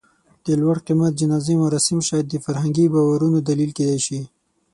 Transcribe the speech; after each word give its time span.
د 0.45 0.47
لوړ 0.61 0.77
قېمت 0.85 1.13
جنازې 1.21 1.53
مراسم 1.63 1.97
شاید 2.07 2.25
د 2.29 2.35
فرهنګي 2.45 2.85
باورونو 2.93 3.37
دلیل 3.49 3.71
کېدی 3.77 3.99
شي. 4.05 4.21